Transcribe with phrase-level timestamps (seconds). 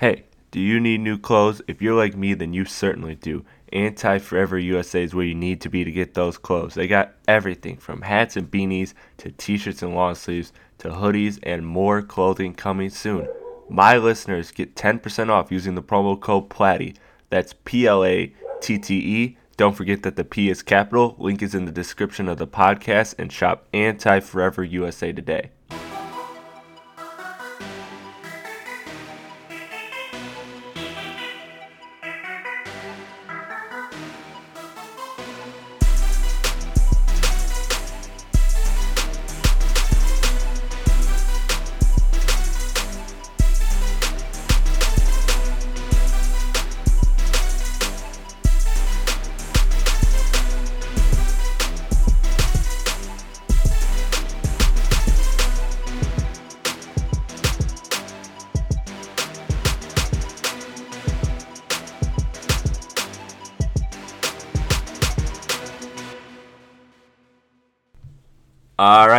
[0.00, 1.60] Hey, do you need new clothes?
[1.68, 3.44] If you're like me, then you certainly do.
[3.70, 6.72] Anti Forever USA is where you need to be to get those clothes.
[6.72, 11.38] They got everything from hats and beanies to t shirts and long sleeves to hoodies
[11.42, 13.28] and more clothing coming soon.
[13.68, 16.98] My listeners get 10% off using the promo code PLATTE.
[17.28, 18.32] That's P L A
[18.62, 19.36] T T E.
[19.58, 21.14] Don't forget that the P is capital.
[21.18, 25.50] Link is in the description of the podcast and shop Anti Forever USA today.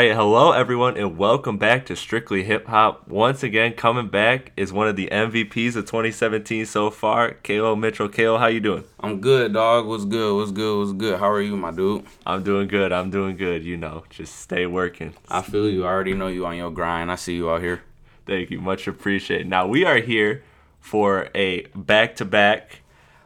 [0.07, 3.07] Right, hello everyone, and welcome back to Strictly Hip Hop.
[3.07, 8.09] Once again, coming back is one of the MVPs of 2017 so far, Kalo Mitchell.
[8.09, 8.83] Kalo, how you doing?
[8.99, 9.85] I'm good, dog.
[9.85, 10.35] What's good?
[10.35, 10.79] What's good?
[10.79, 11.19] What's good?
[11.19, 12.03] How are you, my dude?
[12.25, 12.91] I'm doing good.
[12.91, 13.63] I'm doing good.
[13.63, 15.13] You know, just stay working.
[15.29, 15.85] I feel you.
[15.85, 17.11] I already know you on your grind.
[17.11, 17.83] I see you out here.
[18.25, 19.47] Thank you, much appreciated.
[19.47, 20.41] Now we are here
[20.79, 22.79] for a back-to-back.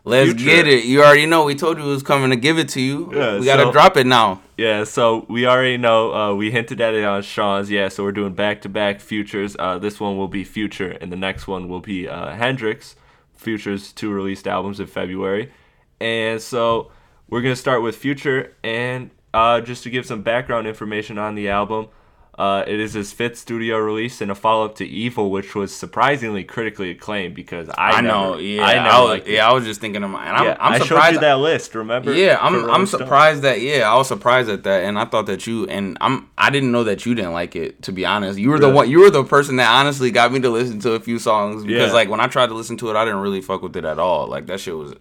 [0.03, 0.43] Let's Future.
[0.43, 0.83] get it.
[0.83, 1.45] You already know.
[1.45, 3.11] We told you it was coming to give it to you.
[3.15, 4.41] Yeah, we gotta so- drop it now.
[4.57, 6.13] Yeah, so we already know.
[6.13, 7.69] Uh, we hinted at it on Sean's.
[7.69, 9.55] Yeah, so we're doing back-to-back futures.
[9.59, 12.95] Uh, this one will be Future, and the next one will be uh, Hendrix.
[13.33, 15.51] Future's two released albums in February,
[15.99, 16.89] and so
[17.29, 18.55] we're gonna start with Future.
[18.63, 21.89] And uh, just to give some background information on the album,
[22.37, 26.43] uh, it is his fifth studio release and a follow-up to Evil, which was surprisingly
[26.43, 28.37] critically acclaimed because I, I, never- know.
[28.37, 29.49] Yeah, I I, was, yeah.
[29.49, 30.25] I was just thinking of my.
[30.27, 31.13] And I'm, Yeah, I'm I showed surprised.
[31.13, 31.73] you that list.
[31.75, 32.13] Remember?
[32.13, 32.99] yeah, I'm I'm Stone?
[32.99, 36.29] surprised that yeah, I was surprised at that, and I thought that you and I'm
[36.37, 37.81] I didn't know that you didn't like it.
[37.83, 38.89] To be honest, you were the one.
[38.89, 41.89] You were the person that honestly got me to listen to a few songs because
[41.89, 41.93] Yeah.
[41.93, 43.97] like when I tried to listen to it, I didn't really fuck with it at
[43.97, 44.27] all.
[44.27, 44.93] Like that shit was.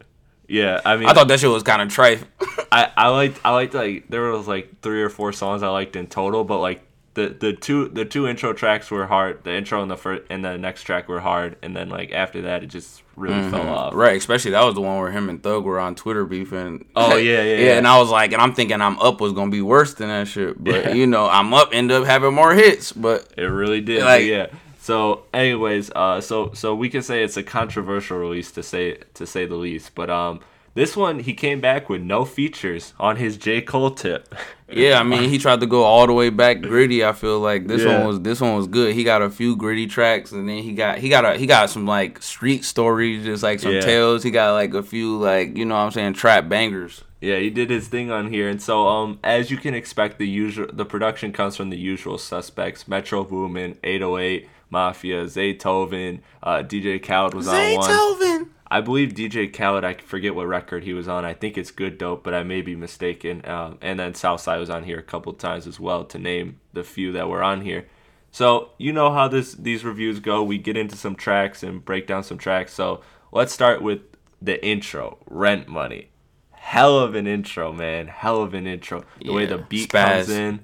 [0.47, 2.23] Yeah, I mean, I thought that shit was kind of trife.
[2.71, 5.97] I, I liked I liked like there was like three or four songs I liked
[5.97, 6.83] in total, but like
[7.15, 9.45] the the two the two intro tracks were hard.
[9.45, 12.43] The intro and the first and the next track were hard, and then like after
[12.43, 13.91] that it just really fell off.
[13.93, 14.01] Mm-hmm.
[14.01, 16.85] Right, especially that was the one where him and Thug were on Twitter beefing.
[16.97, 17.57] Oh, yeah, yeah, yeah.
[17.67, 17.79] yeah.
[17.79, 20.27] And I was like, and I'm thinking I'm up was gonna be worse than that
[20.27, 20.93] shit, but Yeah.
[20.93, 24.03] you know, I'm up ended up having more hits, but It really did.
[24.03, 24.47] Like- yeah.
[24.81, 29.27] So, anyways, uh, so so we can say it's a controversial release to say to
[29.27, 29.95] say the least.
[29.95, 30.41] But um,
[30.75, 34.35] this one he came back with no features on his J Cole tip.
[34.73, 37.05] yeah, I mean, he tried to go all the way back gritty.
[37.05, 37.99] I feel like this Yeah.
[37.99, 38.95] one was this one was good.
[38.95, 41.71] He got a few gritty tracks, and then he got he got a he got
[41.71, 43.81] some like street stories, just like some Yeah.
[43.81, 44.23] tales.
[44.23, 47.03] He got like a few like you know what I'm saying trap bangers.
[47.21, 50.29] Yeah, he did his thing on here, and so um, as you can expect, the
[50.29, 57.03] usual the production comes from the usual suspects: Metro Boomin, 808, Mafia, Zaytoven, uh, DJ
[57.03, 58.51] Khaled was on one.
[58.75, 59.85] I believe DJ Khaled.
[59.85, 61.25] I forget what record he was on.
[61.25, 63.41] I think it's Good Dope, but I may be mistaken.
[63.47, 66.83] Um, and then Southside was on here a couple times as well, to name the
[66.83, 67.87] few that were on here.
[68.33, 70.43] So you know how this these reviews go.
[70.43, 72.73] We get into some tracks and break down some tracks.
[72.73, 74.01] So let's start with
[74.43, 76.09] the intro, Rent Money.
[76.51, 78.09] Hell of an intro, man.
[78.09, 79.05] Hell of an intro.
[79.25, 80.27] The way the beat spaz.
[80.27, 80.61] comes in.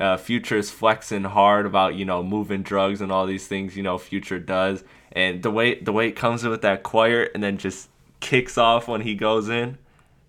[0.00, 3.98] Uh, Future's flexing hard about you know moving drugs and all these things you know
[3.98, 4.82] Future does,
[5.12, 7.88] and the way the way it comes in with that choir and then just
[8.20, 9.78] kicks off when he goes in.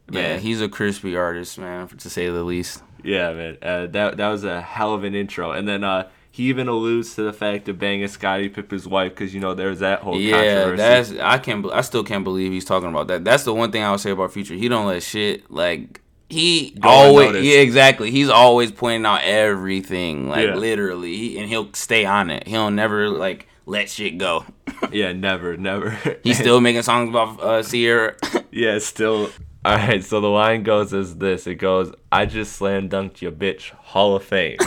[0.10, 0.40] Yeah, Man.
[0.40, 2.84] he's a crispy artist, man, to say the least.
[3.04, 3.58] Yeah, man.
[3.62, 7.16] Uh, that that was a hell of an intro, and then uh, he even alludes
[7.16, 10.32] to the fact of banging Scottie Pippen's wife because you know there's that whole Yeah,
[10.66, 10.78] controversy.
[10.78, 11.66] that's I can't.
[11.72, 13.24] I still can't believe he's talking about that.
[13.24, 14.54] That's the one thing I would say about Future.
[14.56, 17.44] He don't let shit like he Go always.
[17.46, 18.12] Yeah, exactly.
[18.12, 20.56] He's always pointing out everything, like Yeah.
[20.56, 22.48] literally, he, and he'll stay on it.
[22.48, 24.46] He'll never like let shit go.
[24.92, 25.98] yeah, never, never.
[26.24, 28.16] He's still making songs about uh, Ciara.
[28.54, 29.30] Yeah, still.
[29.64, 31.48] All right, so the line goes as this.
[31.48, 34.58] It goes, "I just slam dunked your bitch, Hall of Fame."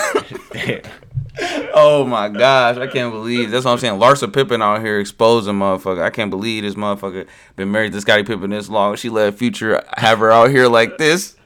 [1.75, 4.01] Oh my gosh, I can't believe that's what I'm saying.
[4.01, 6.03] Larsa Pippen out here exposing motherfucker.
[6.03, 7.27] I can't believe this motherfucker
[7.57, 8.97] been married to Scottie Pippen this long.
[8.97, 11.37] She let Future have her out here like this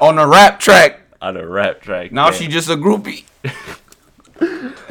[0.00, 1.00] on a rap track.
[1.20, 2.12] On a rap track.
[2.12, 2.38] Now damn.
[2.38, 3.24] she just a groupie.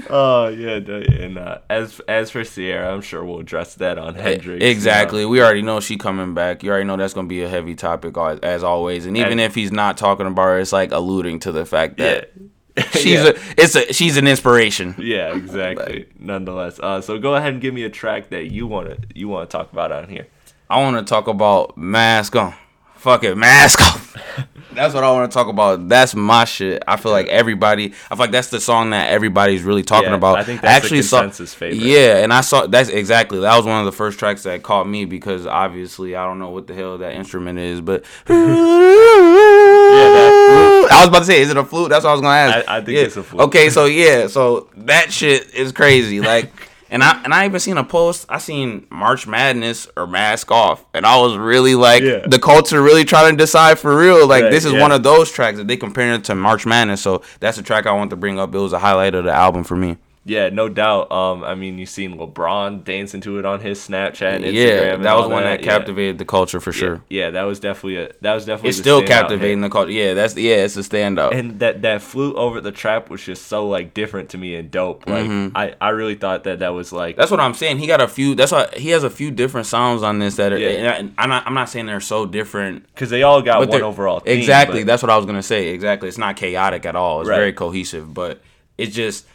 [0.09, 4.15] Oh yeah, no, and uh, as as for Ciara, I'm sure we'll address that on
[4.15, 4.63] Hendrix.
[4.63, 5.21] you Exactly.
[5.23, 5.29] know.
[5.29, 6.63] We already know she coming back.
[6.63, 9.05] You already know that's gonna be a heavy topic as, as always.
[9.05, 11.97] And even And- if he's not talking about her, it's like alluding to the fact
[11.97, 12.31] that
[12.75, 12.83] Yeah.
[12.91, 13.25] she's Yeah.
[13.29, 14.95] a it's a she's an inspiration.
[14.97, 16.07] Yeah, exactly.
[16.17, 19.27] Nonetheless, uh, so go ahead and give me a track that you want to you
[19.27, 20.27] want to talk about on here.
[20.69, 22.53] I want to talk about mask on.
[22.99, 24.15] Fuck it, mask off.
[24.73, 25.87] that's what I want to talk about.
[25.89, 26.83] That's my shit.
[26.87, 27.85] I feel like everybody.
[28.11, 30.37] I feel like that's the song that everybody's really talking Yeah, about.
[30.37, 31.81] I think that's the actually saw- consensus favorite.
[31.81, 34.87] Yeah, and I saw that's exactly that was one of the first tracks that caught
[34.87, 38.03] me because obviously I don't know what the hell that instrument is, but
[40.91, 41.89] I was about to say, is it a flute?
[41.89, 42.67] That's what I was gonna ask.
[42.69, 43.03] I- I think Yeah.
[43.03, 43.43] it's a flute.
[43.43, 46.19] Okay, so yeah, so that shit is crazy.
[46.21, 46.51] Like,
[46.91, 48.25] and I and I even seen a post.
[48.29, 52.25] I seen March Madness or Mask Off, and I was really like, Yeah.
[52.27, 54.27] the culture really trying to decide for real.
[54.27, 54.81] Like, Right, this is yeah.
[54.81, 57.01] one of those tracks that they comparing it to March Madness.
[57.01, 58.53] So that's a track I want to bring up.
[58.53, 59.97] It was a highlight of the album for me.
[60.25, 61.11] Yeah, no doubt.
[61.11, 64.53] Um, I mean, you've seen LeBron dancing to it on his Snapchat, and Instagram.
[64.53, 65.65] yeah, that was one that Yeah.
[65.71, 67.01] captivated the culture for sure.
[67.09, 69.69] Yeah, that was definitely a that was definitely It's the still captivating hit.
[69.69, 69.91] the culture.
[69.91, 71.33] Yeah, that's yeah, it's a standout.
[71.33, 74.69] And that that flute over the trap was just so like different to me and
[74.69, 75.07] dope.
[75.09, 75.25] Like
[75.55, 77.21] I I really thought that that was like Mm-hmm.
[77.21, 77.79] That's what I'm saying.
[77.79, 78.35] He got a few.
[78.35, 80.57] That's why he has a few different sounds on this that are.
[80.59, 80.91] Yeah.
[80.95, 81.47] And I, I'm not.
[81.47, 82.85] I'm not saying they're so different.
[82.93, 84.19] because they all got one overall.
[84.19, 84.81] Theme, exactly.
[84.81, 85.69] but- That's what I was gonna say.
[85.69, 86.07] Exactly.
[86.09, 87.21] It's not chaotic at all.
[87.21, 87.37] It's Right.
[87.37, 88.13] very cohesive.
[88.13, 88.41] But
[88.77, 89.25] it's just.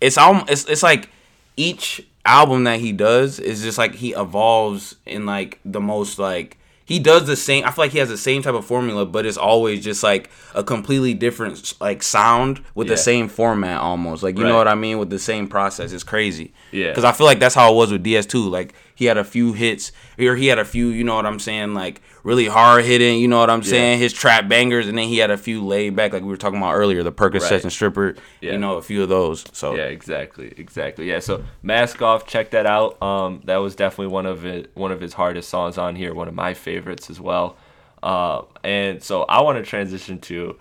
[0.00, 0.44] It's all.
[0.48, 1.08] It's it's like
[1.56, 6.56] each album that he does is just like he evolves in like the most like
[6.84, 7.64] he does the same.
[7.64, 10.28] I feel like he has the same type of formula, but it's always just like
[10.54, 12.94] a completely different like sound with Yeah.
[12.94, 14.22] the same format almost.
[14.22, 15.92] Like you know what I mean with the same process.
[15.92, 16.52] It's crazy.
[16.72, 16.88] Yeah.
[16.88, 18.50] Because I feel like that's how it was with DS2.
[18.50, 20.88] Like he had a few hits, or he had a few.
[20.88, 21.72] You know what I'm saying?
[21.72, 23.18] Like really hard hitting.
[23.18, 23.98] You know what I'm saying?
[23.98, 26.58] His trap bangers, and then he had a few laid back, like we were talking
[26.58, 27.62] about earlier, the Percocets Right.
[27.62, 28.14] and Stripper.
[28.42, 28.52] Yeah.
[28.52, 29.42] You know, a few of those.
[29.52, 31.08] So Yeah, exactly, exactly.
[31.08, 33.02] Yeah, so Mask Off, check that out.
[33.02, 36.12] Um, that was definitely one of it, one of his hardest songs on here.
[36.12, 37.56] One of my favorites as well.
[38.02, 40.58] Uh, and so I want to transition to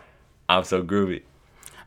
[0.48, 1.24] "I'm So Groovy."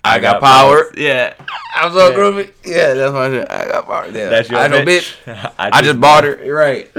[0.04, 0.92] I, got, power.
[0.96, 1.34] Yeah,
[1.74, 2.16] I'm so Yeah.
[2.16, 2.50] groovy.
[2.64, 3.50] Yeah, that's my shit.
[3.50, 4.06] I got power.
[4.06, 5.14] Yeah, that's your I know, bitch.
[5.24, 5.52] bitch.
[5.58, 6.44] I just bought her.
[6.44, 6.90] You're right.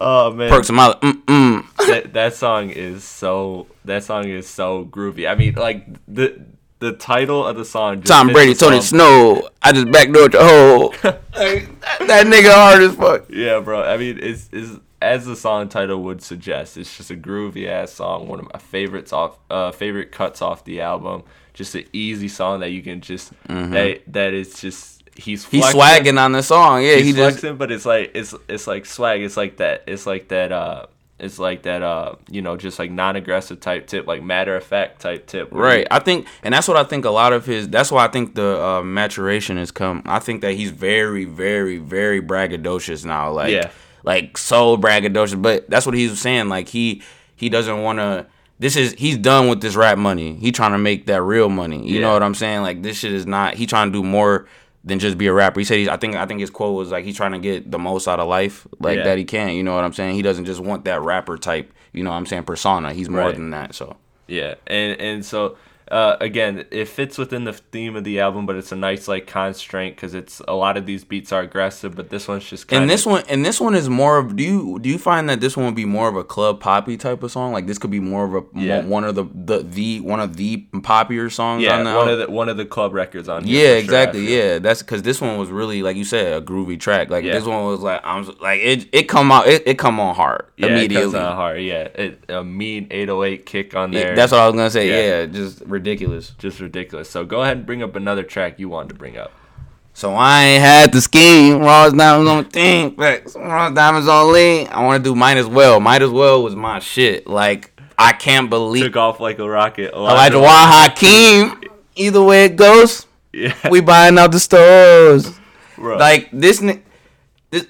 [0.00, 1.76] Oh man, Perks of my mm mm.
[1.86, 5.30] that, that song is so that song is so groovy.
[5.30, 6.44] I mean, like the
[6.80, 8.00] the title of the song.
[8.00, 8.98] Just Tom fits Brady, Tony song.
[8.98, 9.48] Snow.
[9.62, 10.94] I just backdoored your hole.
[11.34, 13.28] Like, that, that nigga hard as fuck.
[13.28, 13.82] Yeah, bro.
[13.82, 16.76] I mean, it's is as the song title would suggest.
[16.76, 18.28] It's just a groovy ass song.
[18.28, 21.24] One of my favorites off, uh, favorite cuts off the album.
[21.54, 26.18] Just an easy song that you can just that that is just he's He's swagging
[26.18, 26.82] on the song.
[26.82, 29.22] Yeah, He's he just flexing, but it's like it's it's like swag.
[29.22, 29.84] It's like that.
[29.86, 30.50] It's like that.
[30.52, 30.86] Uh,
[31.20, 31.80] it's like that.
[31.80, 35.48] Uh, you know, just like non-aggressive type tip, like matter of fact type tip.
[35.52, 35.86] Right.
[35.92, 37.04] I think, and that's what I think.
[37.04, 37.68] A lot of his.
[37.68, 40.02] That's why I think the uh, maturation has come.
[40.06, 43.30] I think that he's very, very, very braggadocious now.
[43.30, 43.70] Like, Yeah.
[44.02, 45.40] like so braggadocious.
[45.40, 46.48] But that's what he was saying.
[46.48, 47.00] Like he
[47.36, 48.26] he doesn't want to.
[48.58, 50.34] This is he's done with this rap money.
[50.34, 51.86] He trying to make that real money.
[51.86, 52.00] You Yeah.
[52.02, 52.62] know what I'm saying?
[52.62, 53.54] Like this shit is not.
[53.54, 54.46] He trying to do more
[54.84, 55.58] than just be a rapper.
[55.60, 55.88] He said he's.
[55.88, 58.20] I think I think his quote was like he's trying to get the most out
[58.20, 59.04] of life, like Yeah.
[59.04, 59.50] that he can.
[59.50, 60.14] You know what I'm saying?
[60.14, 61.72] He doesn't just want that rapper type.
[61.92, 62.44] You know what I'm saying?
[62.44, 62.92] Persona.
[62.92, 63.34] He's more Right.
[63.34, 63.74] than that.
[63.74, 63.96] So.
[64.28, 65.56] Yeah, and and so
[65.90, 69.26] uh, again, it fits within the theme of the album, but it's a nice like
[69.26, 72.82] constraint because it's a lot of these beats are aggressive, but this one's just kind
[72.82, 74.34] And this one, and this one is more of.
[74.36, 76.96] Do you do you find that this one would be more of a club poppy
[76.96, 77.52] type of song?
[77.52, 78.84] Like this could be more of a Yeah.
[78.84, 81.62] one of the, the the one of the poppier songs.
[81.62, 83.60] yeah on the one of the one of the club records on here.
[83.62, 84.34] Yeah, sure, exactly.
[84.34, 87.10] yeah, that's because this one was really like you said a groovy track.
[87.10, 87.34] Like Yeah.
[87.34, 88.88] this one was like I'm like it.
[88.92, 89.46] It come out.
[89.46, 91.18] It, it come on hard yeah, it comes immediately.
[91.20, 91.60] hard.
[91.60, 94.16] Yeah, it, a mean 808 kick on Yeah, there.
[94.16, 94.88] that's what I was gonna say.
[94.88, 94.94] Yeah.
[95.20, 96.30] Yeah, just ridiculous.
[96.38, 97.10] just ridiculous.
[97.10, 99.32] So go ahead and bring up another track you wanted to bring up.
[99.92, 101.58] So I ain't had the scheme.
[101.60, 102.96] Raw diamonds on thing.
[102.96, 103.36] Facts.
[103.36, 104.66] Raw diamonds on lean.
[104.68, 105.78] I want to do might as well.
[105.78, 107.26] Might as well was my shit.
[107.26, 109.92] Like I can't believe Took off like a rocket.
[109.94, 111.62] Elijah Wan Hakeem.
[111.96, 115.38] Either way it goes, Yeah, we buying out the stores.
[115.76, 115.96] bro.
[115.96, 116.58] Like this,
[117.52, 117.66] this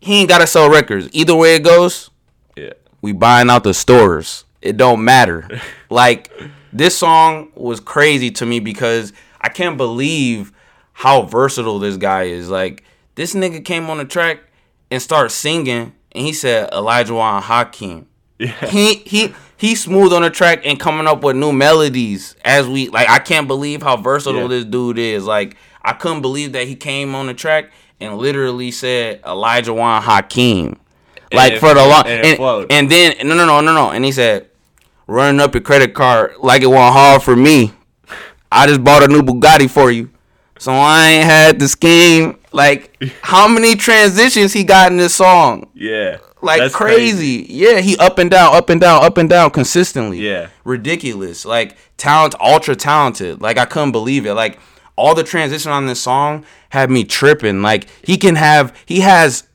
[0.00, 1.08] he ain't gotta sell records.
[1.12, 2.10] Either way it goes,
[2.56, 4.44] yeah, we buying out the stores.
[4.62, 5.48] It don't matter.
[5.90, 6.30] like
[6.74, 10.52] this song was crazy to me because I can't believe
[10.92, 12.50] how versatile this guy is.
[12.50, 14.40] Like this nigga came on the track
[14.90, 18.06] and started singing, and he said Elijah Wan Hakeem.
[18.38, 22.66] yeah, He he he smooth on the track and coming up with new melodies as
[22.68, 23.08] we like.
[23.08, 24.48] I can't believe how versatile Yeah.
[24.48, 25.24] this dude is.
[25.24, 30.02] Like I couldn't believe that he came on the track and literally said Elijah Wan
[30.02, 30.76] Hakeem.
[31.32, 34.04] Like it- for the long and and, and then no no no no no and
[34.04, 34.48] he said
[35.06, 37.72] running up your credit card like it went hard for me.
[38.50, 40.10] I just bought a new Bugatti for you.
[40.58, 42.38] So I ain't had the scheme.
[42.52, 45.70] Like how many transitions he got in this song?
[45.74, 46.18] Yeah.
[46.40, 47.46] Like That's crazy.
[47.48, 50.18] Yeah, he up and down, up and down, up and down consistently.
[50.18, 50.48] Yeah.
[50.64, 51.44] Ridiculous.
[51.44, 53.40] Like talent ultra talented.
[53.40, 54.34] Like I couldn't believe it.
[54.34, 54.58] Like
[54.96, 57.62] all the transition on this song had me tripping.
[57.62, 59.48] Like he can have he has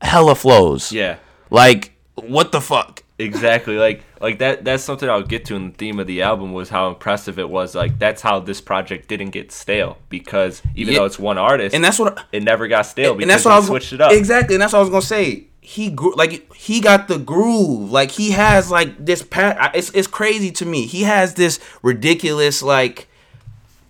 [0.00, 0.90] hella flows.
[0.90, 1.18] Yeah.
[1.50, 3.02] Like what the fuck?
[3.20, 3.76] Exactly.
[3.76, 6.68] Like like that that's something I'll get to in the theme of the album was
[6.70, 7.74] how impressive it was.
[7.74, 11.00] Like that's how this project didn't get stale because even Yeah.
[11.00, 13.48] though it's one artist And that's what it never got stale because and that's he
[13.48, 14.12] what I was switched it up.
[14.12, 15.44] Exactly, and that's what I was gonna say.
[15.60, 17.92] He grew like he got the groove.
[17.92, 19.72] Like he has like this pat.
[19.74, 20.86] It's it's crazy to me.
[20.86, 23.08] He has this ridiculous like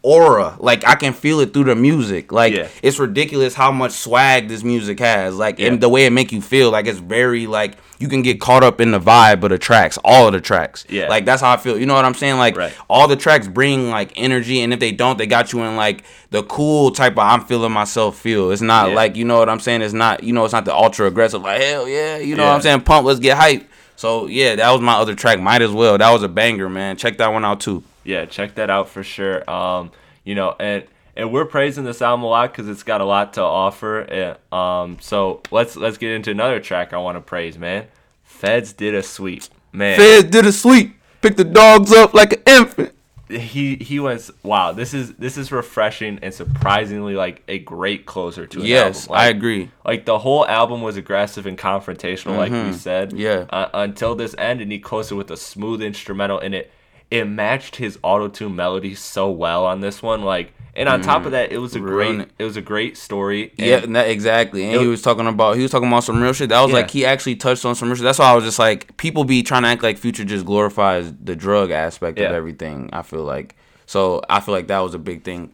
[0.03, 0.57] aura.
[0.59, 2.33] Like I can feel it through the music.
[2.33, 2.69] Like Yeah.
[2.83, 5.37] it's ridiculous how much swag this music has.
[5.37, 5.69] Like Yeah.
[5.69, 6.71] and the way it make you feel.
[6.71, 9.99] Like it's very like you can get caught up in the vibe of the tracks.
[10.03, 10.87] All of the tracks.
[10.89, 11.09] Yeah.
[11.09, 11.79] Like that's how I feel.
[11.79, 12.39] You know what I'm saying?
[12.39, 12.73] Like Right.
[12.89, 16.03] all the tracks bring like energy, and if they don't, they got you in like
[16.31, 18.53] the cool type of I'm feeling myself feel.
[18.53, 18.95] It's not Yeah.
[18.95, 19.83] like you know what I'm saying.
[19.83, 22.17] It's not you know it's not the ultra aggressive like hell yeah.
[22.17, 22.81] You know what I'm saying?
[22.83, 23.67] Pump, let's get hype.
[24.01, 25.41] So yeah, that was my other track.
[25.41, 25.99] Might as well.
[25.99, 26.97] That was a banger, man.
[26.97, 27.83] Check that one out too.
[28.03, 29.49] yeah, check that out for sure.
[29.49, 29.91] Um,
[30.25, 33.35] you know, and and we're praising this album a lot because it's got a lot
[33.35, 34.39] to offer.
[34.53, 37.89] Uh, Um, so let's let's get into another track I want to praise, man.
[38.25, 39.99] Feds did a sweep, man.
[39.99, 40.97] Feds did a sweep.
[41.21, 42.93] Pick the dogs up like an infant.
[43.31, 44.73] He he was wow.
[44.73, 49.13] This is this is refreshing and surprisingly like a great closer to an Yes, album.
[49.13, 49.71] Like, I agree.
[49.85, 53.11] Like the whole album was aggressive and confrontational, like we said.
[53.11, 53.19] Mm-hmm.
[53.19, 53.47] Yeah.
[53.51, 56.73] Uh, until this end, and he closed it with a smooth instrumental, in it
[57.11, 60.23] it matched his auto tune melody so well on this one.
[60.23, 61.27] Like, and on top mm-hmm.
[61.27, 62.31] of that, it was a great it.
[62.39, 63.53] it was a great story.
[63.59, 64.65] and- Yeah, that, exactly.
[64.65, 66.51] And he was talking about he was talking about some real shit.
[66.51, 66.77] That was Yeah.
[66.77, 68.05] like he actually touched on some real shit.
[68.05, 71.13] That's why I was just like people be trying to act like Future just glorifies
[71.23, 72.91] the drug aspect of everything.
[72.93, 75.53] I feel like so I feel like that was a big thing.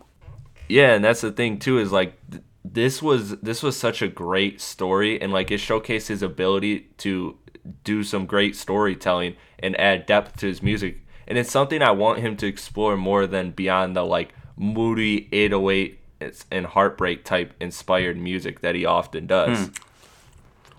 [0.68, 4.08] Yeah, and that's the thing too is like th- this was this was such a
[4.08, 7.38] great story and like it showcased his ability to
[7.84, 11.05] do some great storytelling and add depth to his music.
[11.26, 15.98] And it's something I want him to explore more than beyond the like moody 808
[16.50, 19.66] and heartbreak type inspired music that he often does.
[19.66, 19.72] Hmm.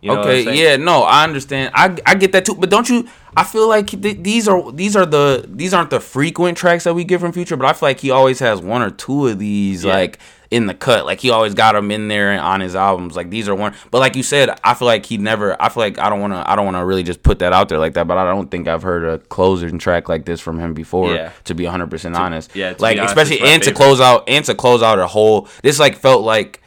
[0.01, 1.71] You know okay, yeah, no, I understand.
[1.73, 2.53] I I get that too.
[2.55, 3.07] But don't you?
[3.35, 6.93] I feel like th- these are these are the these aren't the frequent tracks that
[6.93, 7.57] we get from Future.
[7.57, 9.93] But I feel like he always has one or two of these Yeah.
[9.93, 10.19] like
[10.51, 11.05] in the cut.
[11.05, 13.15] Like he always got them in there on his albums.
[13.15, 13.73] Like these are one.
[13.89, 15.59] But like you said, I feel like he never.
[15.59, 16.47] I feel like I don't want to.
[16.47, 18.07] I don't want to really just put that out there like that.
[18.07, 21.11] But I don't think I've heard a closing track like this from him before.
[21.13, 21.31] Yeah.
[21.45, 22.55] To be 100 percent honest.
[22.55, 25.47] yeah, Like honest, especially and to close out and to close out a whole.
[25.63, 26.61] This like felt like.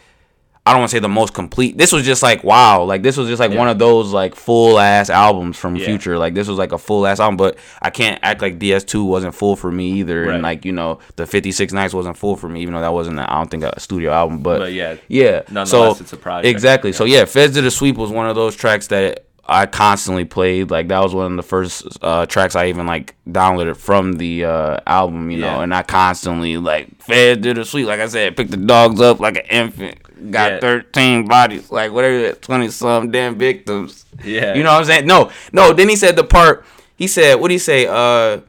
[0.66, 1.78] I don't want to say the most complete.
[1.78, 3.58] This was just like wow, like this was just like Yeah.
[3.58, 5.86] one of those like full ass albums from Yeah.
[5.86, 6.18] Future.
[6.18, 9.34] Like this was like a full ass album, but I can't act like DS2 wasn't
[9.34, 10.34] full for me either, Right.
[10.34, 13.18] and like you know the 56 Nights wasn't full for me, even though that wasn't
[13.18, 15.42] I don't think a studio album, but, But yeah, yeah.
[15.50, 16.46] nonetheless, so it's a project.
[16.46, 16.92] exactly.
[16.92, 20.70] So yeah, Feds did a sweep was one of those tracks that I constantly played.
[20.70, 24.44] Like that was one of the first uh, tracks I even like downloaded from the
[24.44, 27.86] uh, album, you know, and I constantly like Feds did a sweep.
[27.86, 29.98] Like I said, picked the dogs up like an infant.
[30.30, 30.60] Got Yeah.
[30.60, 34.04] 13 bodies, like whatever, 20 some damn victims.
[34.24, 34.54] Yeah.
[34.54, 35.06] You know what I'm saying?
[35.06, 35.72] No, no.
[35.72, 36.64] Then he said the part.
[36.96, 37.86] He said, "What do he say?
[37.86, 38.40] Uh,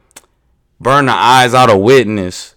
[0.80, 2.54] burn the eyes out of witness.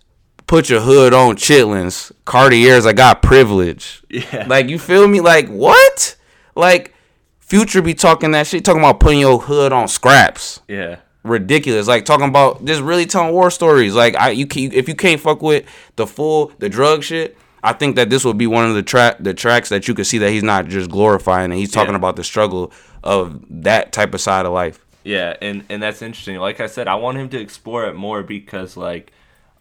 [0.48, 2.12] Put your hood on chitlins.
[2.26, 4.04] Cartiers, I got privilege.
[4.10, 4.46] Yeah.
[4.48, 5.22] Like you feel me?
[5.22, 6.16] Like what?
[6.56, 6.94] Like
[7.40, 10.62] Future be talking that shit, talking about putting your hood on scraps.
[10.68, 10.98] Yeah.
[11.24, 11.88] Ridiculous.
[11.88, 13.96] Like talking about just really telling war stories.
[13.96, 17.38] Like I, you, can, if you can't fuck with the full the drug shit.
[17.66, 20.06] I think that this will be one of the track the tracks that you could
[20.08, 21.98] see that he's not just glorifying and he's talking Yeah.
[21.98, 22.72] about the struggle
[23.04, 24.80] of that type of side of life.
[25.04, 26.38] Yeah, and and that's interesting.
[26.38, 29.12] Like I said, I want him to explore it more because like,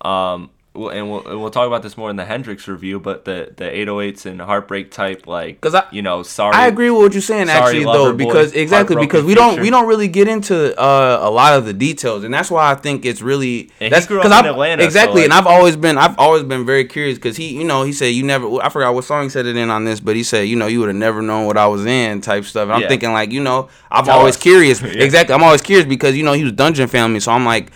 [0.03, 2.99] um, well, and we'll and we'll talk about this more in the Hendrix review.
[2.99, 6.91] But the the 808s and heartbreak type, like, 'Cause I- you know, sorry, I agree
[6.91, 10.09] with what you're saying actually though Boy, because exactly because we don't we don't really
[10.09, 13.71] get into uh, a lot of the details and that's why I think it's really
[13.81, 15.97] And that's grew up 'cause in I've- Atlanta, so, exactly like- and I've always been
[15.97, 18.95] I've always been very curious because he you know he said you never I forgot
[18.95, 20.89] what song he said it in on this but he said you know you would
[20.89, 22.89] have never known what I was in type stuff and I'm Yeah.
[22.89, 24.43] thinking like you know I'm always us.
[24.43, 24.89] curious Yeah.
[25.05, 27.71] exactly I'm always curious because you know he was Dungeon Family so I'm like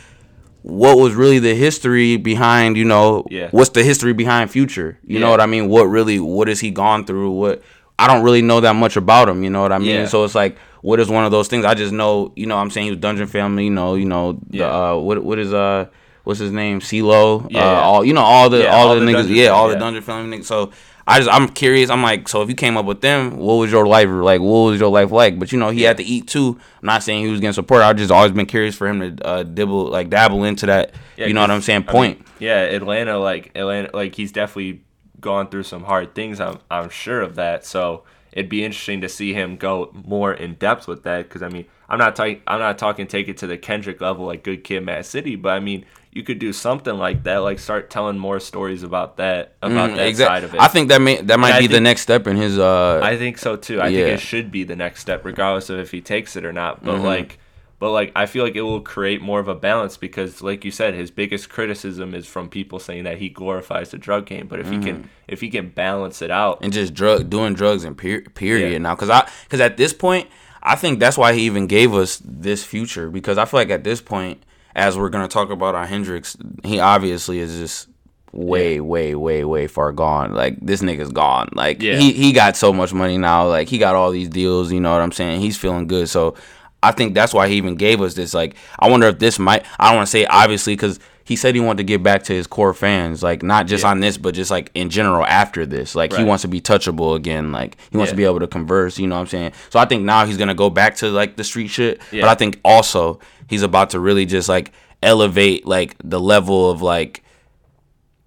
[0.62, 3.48] what was really the history behind you know Yeah.
[3.52, 4.98] what's the history behind future?
[5.04, 5.68] You know what i mean?
[5.68, 7.30] What really what has he gone through?
[7.30, 7.62] What
[7.98, 9.88] i don't really know that much about him you know what i mean?
[9.90, 10.06] Yeah.
[10.06, 11.64] so it's like what is one of those things?
[11.64, 12.86] I just know you know i'm saying?
[12.86, 15.86] He was dungeon family you know you know the, uh what what is uh
[16.24, 19.00] what's his name, CeeLo, Yeah, uh, all you know, all the Yeah, all, all the,
[19.00, 19.76] the niggas, Dungeon yeah, all the.
[19.76, 20.44] Dungeon Family niggas.
[20.44, 20.72] So
[21.08, 21.88] I just I'm curious.
[21.88, 24.42] I'm like, so if you came up with them, what was your life like?
[24.42, 25.38] What was your life like?
[25.38, 26.60] But you know, he had to eat too.
[26.82, 27.80] I'm not saying he was getting support.
[27.82, 30.92] I've just always been curious for him to uh, dibble like dabble into that.
[31.16, 31.86] Yeah, you know what I'm saying?
[31.88, 32.18] I Point.
[32.18, 34.82] mean, yeah, Atlanta, like Atlanta, like he's definitely
[35.18, 36.40] gone through some hard things.
[36.40, 37.64] I'm I'm sure of that.
[37.64, 41.22] So it'd be interesting to see him go more in depth with that.
[41.22, 44.26] Because I mean, I'm not talking I'm not talking take it to the Kendrick level
[44.26, 45.86] like Good Kid, Mad City, but I mean.
[46.10, 50.06] You could do something like that, like start telling more stories about that, about that
[50.08, 50.58] Exact- side of it.
[50.58, 52.58] Mm, I think that may that might I be the next step in his.
[52.58, 53.80] uh I think so too.
[53.80, 54.04] I Yeah.
[54.06, 56.76] think it should be the next step, regardless of if he takes it or not.
[56.76, 56.86] Mm-hmm.
[56.86, 57.38] But like,
[57.78, 60.72] but like, I feel like it will create more of a balance because, like you
[60.72, 64.48] said, his biggest criticism is from people saying that he glorifies the drug game.
[64.48, 64.82] But if he Mm-hmm.
[64.84, 68.72] can, if he can balance it out, and just drug doing drugs and per- period
[68.72, 68.78] Yeah.
[68.78, 70.26] now because i because at this point
[70.62, 73.84] i think that's why he even gave us this future because i feel like at
[73.84, 74.42] this point
[74.78, 77.88] as we're gonna talk about on hendrix he obviously is just
[78.32, 80.34] way way way way far gone.
[80.34, 81.48] Like this nigga's gone.
[81.54, 81.96] Like Yeah.
[81.96, 83.48] he he got so much money now.
[83.48, 85.40] Like he got all these deals you know what i'm saying?
[85.40, 86.08] He's feeling good.
[86.08, 86.34] So
[86.82, 88.34] i think that's why he even gave us this.
[88.34, 91.54] Like i wonder if this might i don't want to say obviously because he said
[91.54, 93.90] he wanted to get back to his core fans like not just Yeah.
[93.90, 95.94] on this but just like in general after this.
[95.94, 97.52] Like he wants to be touchable again.
[97.52, 99.52] Like he wants to be able to converse you know what i'm saying?
[99.70, 102.34] So i think now he's gonna go back to like the street shit but i
[102.34, 107.22] think also he's about to really just like elevate like the level of like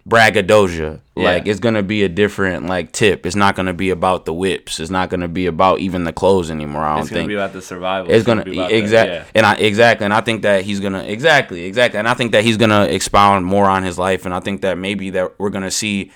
[0.06, 1.00] braggadocio.
[1.16, 1.24] Yeah.
[1.24, 3.26] Like it's gonna be a different like tip.
[3.26, 4.80] It's not gonna be about the whips.
[4.80, 6.84] It's not gonna be about even the clothes anymore.
[6.84, 8.12] I don't think it's gonna be about the survival.
[8.12, 9.26] it's gonna be about that, exactly yeah.
[9.36, 12.44] and I exactly and I think that he's gonna exactly exactly and I think that
[12.44, 15.72] he's gonna expound more on his life and I think that maybe that we're gonna
[15.72, 16.12] see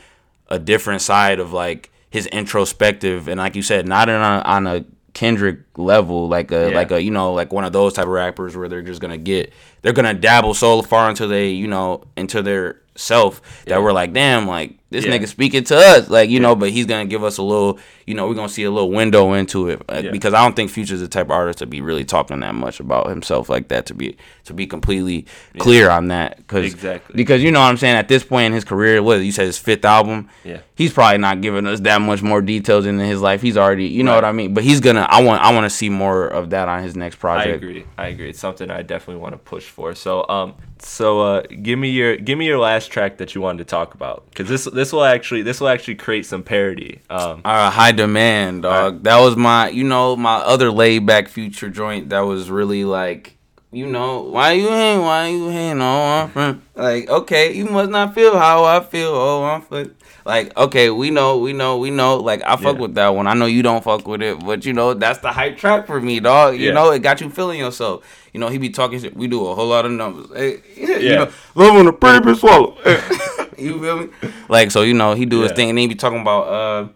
[0.48, 4.68] a different side of like his introspective and like you said not on a, on
[4.68, 6.76] a Kendrick level like a Yeah.
[6.76, 9.18] like a you know like one of those type of rappers where they're just gonna
[9.18, 13.94] get they're gonna dabble so far into they you know into their self that we're
[13.94, 15.18] like damn like this Yeah.
[15.18, 18.14] nigga speaking to us like you know but he's gonna give us a little you
[18.14, 20.12] know we're gonna see a little window into it like, Yeah.
[20.12, 22.80] because I don't think Future's the type of artist to be really talking that much
[22.80, 24.16] about himself like that to be
[24.46, 25.26] to be completely
[25.58, 27.16] clear on that because Exactly.
[27.16, 29.48] because you know what I'm saying at this point in his career what you said
[29.48, 30.60] his fifth album Yeah.
[30.76, 34.04] he's probably not giving us that much more details into his life he's already you
[34.04, 34.18] know Right.
[34.18, 36.68] what I mean but he's gonna I want I want to see more of that
[36.70, 37.48] on his next project.
[37.52, 37.86] I agree.
[37.98, 38.30] I agree.
[38.30, 39.96] It's something I definitely want to push for.
[39.96, 43.60] So, um, so uh, give me your give me your last track that you wanted
[43.60, 47.00] to talk about because this this will actually this will actually create some parody.
[47.10, 49.04] Um, Uh, high demand, dog.
[49.04, 52.10] That was my, you know, my other laid back future joint.
[52.10, 53.38] That was really like,
[53.72, 56.62] you know, why you ain't, why you ain't on?
[56.76, 59.10] Like, okay, you must not feel how I feel.
[59.14, 59.88] Oh, I'm fuck.
[60.26, 62.18] Like, okay, we know, we know, we know.
[62.18, 62.82] Like, I fuck Yeah.
[62.82, 63.28] with that one.
[63.28, 66.02] I know you don't fuck with it, but you know, that's the hype track for
[66.02, 66.56] me, dog.
[66.56, 66.74] You Yeah.
[66.74, 68.04] know, it got you feeling yourself.
[68.34, 69.16] You know, he be talking shit.
[69.16, 70.28] We do a whole lot of numbers.
[70.36, 71.16] Hey, you Yeah.
[71.16, 72.76] know, love on a pretty bitch swallow.
[73.58, 74.10] you feel me?
[74.50, 76.88] Like, so you know, he do his thing, and then he be talking about uh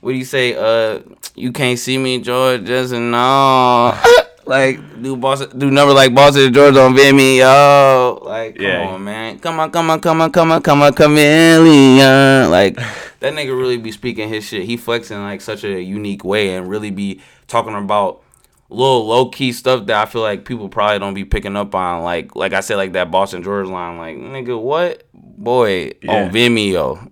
[0.00, 0.54] what do you say?
[0.54, 1.00] Uh,
[1.34, 3.98] you can't see me, George, just no.
[4.46, 7.42] like, do boss, do number like Boston George on Vimeo.
[7.44, 8.86] Oh, like, come Yeah.
[8.86, 12.50] on, man, come on, come on, come on, come on, come on, chameleon.
[12.50, 12.76] Like,
[13.20, 14.64] that nigga really be speaking his shit.
[14.64, 18.22] He flexing like such a unique way, and really be talking about
[18.70, 22.02] little low key stuff that I feel like people probably don't be picking up on.
[22.02, 23.96] Like, like I said, like that Boston George line.
[23.98, 26.24] Like, nigga, what, boy, Yeah.
[26.24, 27.10] on Vimeo.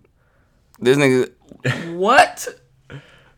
[0.78, 1.30] This nigga,
[1.96, 2.46] what?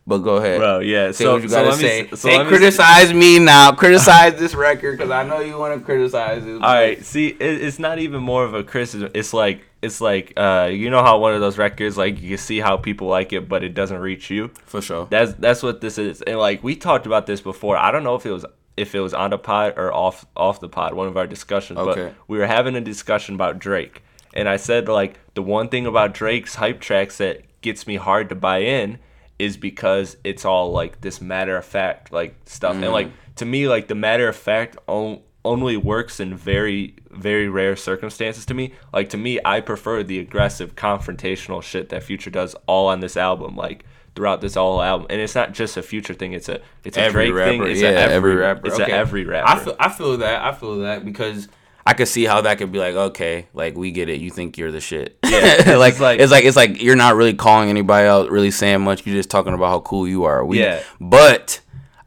[0.05, 0.57] But go ahead.
[0.59, 1.11] bro, yeah.
[1.11, 2.01] Say So, what you gotta let me say.
[2.05, 3.71] s- so say let me criticize me now.
[3.75, 6.53] Criticize this record because I know you want to criticize it.
[6.53, 9.11] All right, see, it, it's not even more of a criticism.
[9.13, 12.37] It's like it's like uh, you know how one of those records like you can
[12.37, 14.49] see how people like it, but it doesn't reach you.
[14.65, 15.07] for sure.
[15.09, 16.21] That's that's what this is.
[16.21, 17.77] And like we talked about this before.
[17.77, 18.45] I don't know if it was
[18.77, 21.79] if it was on the pod or off off the pod, one of our discussions.
[21.79, 22.05] Okay.
[22.05, 24.03] But we were having a discussion about Drake.
[24.33, 28.29] And I said like the one thing about Drake's hype tracks that gets me hard
[28.29, 28.99] to buy in
[29.37, 32.75] is because it's all like this matter of fact like stuff.
[32.75, 37.49] And like to me like the matter of fact on, only works in very very
[37.49, 38.73] rare circumstances to me.
[38.93, 43.17] Like to me I prefer the aggressive confrontational shit that Future does all on this
[43.17, 45.07] album like throughout this whole album.
[45.09, 47.71] And it's not just a Future thing, it's a it's a every Drake rapper, thing,
[47.71, 48.67] it's yeah, a every, every rapper.
[48.67, 48.91] It's okay.
[48.91, 49.49] a every rapper.
[49.49, 50.43] I feel, I feel that.
[50.43, 51.47] I feel that because
[51.85, 54.19] I could see how that could be like, okay, like we get it.
[54.19, 55.17] You think you're the shit.
[55.23, 58.81] it's like, like- it's like it's like you're not really calling anybody out, really saying
[58.81, 59.05] much.
[59.07, 60.45] You're just talking about how cool you are.
[60.45, 60.83] We, Yeah.
[60.99, 61.61] But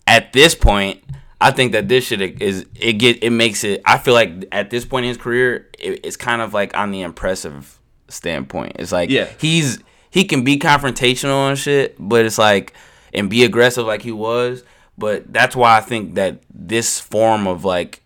[0.06, 1.02] at this point,
[1.42, 3.82] I think that this shit is it get it makes it.
[3.84, 6.90] I feel like at this point in his career, it, it's kind of like on
[6.92, 7.78] the impressive
[8.08, 8.76] standpoint.
[8.78, 9.28] It's like Yeah.
[9.38, 9.78] he's
[10.10, 12.74] he can be confrontational and shit, but it's like
[13.14, 14.62] and be aggressive like he was.
[14.98, 18.02] But that's why I think that this form of like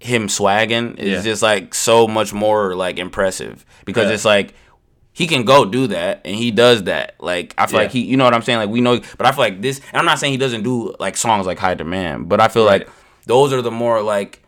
[0.00, 1.22] him swagging is Yeah.
[1.22, 4.14] just like so much more like impressive because Yeah.
[4.14, 4.54] it's like
[5.12, 7.14] he can go do that and he does that.
[7.20, 7.82] Like I feel Yeah.
[7.84, 8.58] like he, you know what I'm saying?
[8.58, 9.78] Like we know, but I feel like this.
[9.92, 12.66] And I'm not saying he doesn't do like songs like High Demand, but I feel
[12.66, 12.86] Right.
[12.86, 12.90] like
[13.26, 14.42] those are the more like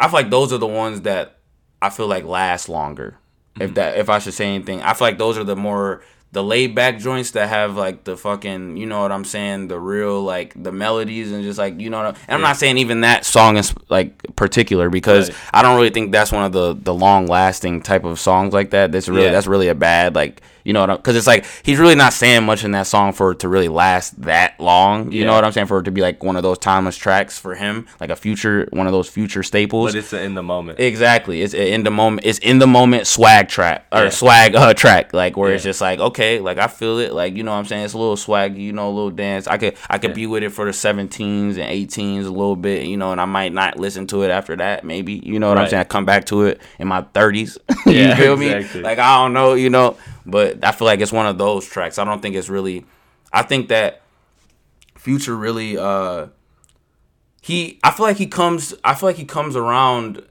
[0.00, 1.38] I feel like those are the ones that
[1.82, 3.16] I feel like last longer.
[3.54, 3.62] Mm-hmm.
[3.62, 6.42] If that if I should say anything, I feel like those are the more the
[6.42, 10.22] laid back joints that have like the fucking you know what I'm saying the real
[10.22, 13.00] like the melodies and just like you know what I'm, and I'm not saying even
[13.00, 15.38] that song is like particular because Right.
[15.54, 18.70] I don't really think that's one of the the long lasting type of songs like
[18.70, 18.92] that.
[18.92, 19.32] That's really Yeah.
[19.32, 22.12] that's really a bad like you know what I'm because it's like he's really not
[22.12, 25.10] saying much in that song for it to really last that long.
[25.10, 27.38] You know what I'm saying for it to be like one of those timeless tracks
[27.38, 29.92] for him, like a future one of those future staples.
[29.92, 30.78] But it's in the moment.
[30.78, 31.40] Exactly.
[31.40, 32.26] It's in the moment.
[32.26, 34.08] It's in the moment swag track or Yeah.
[34.10, 37.42] swag uh, track, like where it's just like okay, like I feel it, like you
[37.44, 37.84] know what I'm saying.
[37.86, 39.46] It's a little swag, you know, a little dance.
[39.46, 40.14] I could I could Yeah.
[40.16, 43.24] be with it for the 17s and 18s a little bit, you know, and I
[43.24, 45.14] might not listen to it after that, maybe.
[45.24, 45.80] You know what I'm saying?
[45.80, 47.56] I come back to it in my 30s.
[47.88, 48.80] Yeah, you feel exactly.
[48.82, 48.84] me?
[48.84, 49.96] Like I don't know, you know,
[50.30, 51.98] but I feel like it's one of those tracks.
[51.98, 52.84] I don't think it's really.
[53.32, 54.02] I think that
[54.98, 56.26] Future really uh
[57.40, 60.22] he I feel like he comes I feel like he comes around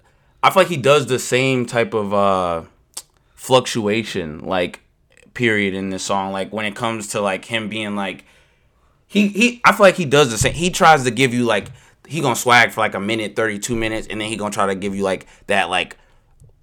[0.43, 2.63] I feel like he does the same type of uh
[3.33, 4.81] fluctuation like
[5.33, 8.25] period in this song like when it comes to like him being like
[9.07, 11.69] he he I feel like he does the same he tries to give you like
[12.05, 14.75] he gonna swag for like a minute 32 minutes and then he gonna try to
[14.75, 15.97] give you like that like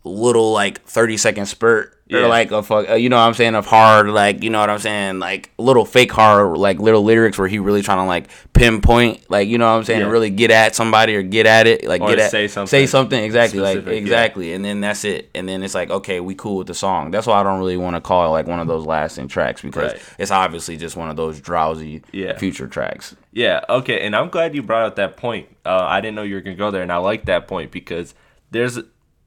[0.05, 2.19] little like 30 second spurt Yeah.
[2.19, 4.61] or like a fuck uh, you know what I'm saying of hard like you know
[4.61, 8.05] what I'm saying like little fake hard like little lyrics where he really trying to
[8.05, 10.09] like pinpoint like you know what I'm saying Yeah.
[10.11, 12.87] really get at somebody or get at it like Or get at say something say
[12.87, 14.01] something exactly specific, like yeah.
[14.01, 17.11] exactly and then that's it and then it's like okay we cool with the song
[17.11, 19.63] that's why I don't really want to call it like one of those lasting tracks
[19.63, 20.03] because Right.
[20.19, 22.37] it's obviously just one of those drowsy Yeah.
[22.39, 25.49] future tracks Yeah, okay, and I'm glad you brought up that point.
[25.65, 28.15] Uh, I didn't know you were gonna go there, and I like that point because
[28.53, 28.79] there's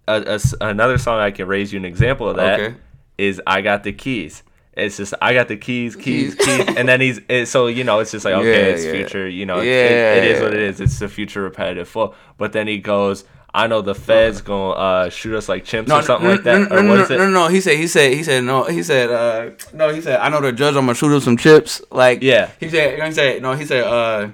[0.08, 2.74] a, a another song I can raise you an example of that.
[3.18, 3.44] Is Okay.
[3.48, 4.44] I got the keys.
[4.74, 7.98] It's just I got the keys, keys, keys, and then he's it, so you know
[8.00, 8.92] it's just like okay, Yeah, it's yeah.
[8.92, 10.80] future, you know, Yeah, it, it is what it is.
[10.80, 12.14] It's the future repetitive flow.
[12.38, 16.04] But then he goes, I know the feds gonna uh, shoot us like chimps or
[16.04, 17.18] something like that, No, or no, what no, is it?
[17.18, 17.48] no, no, no.
[17.48, 18.66] He said, he said, he said, no.
[18.66, 19.90] He said, uh, no.
[19.92, 20.76] He said, I know the judge.
[20.76, 21.82] I'm gonna shoot him some chips.
[21.90, 22.52] Like, Yeah.
[22.60, 23.54] He said, he said, no.
[23.54, 24.28] He said, uh,